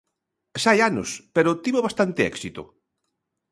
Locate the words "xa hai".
0.61-0.79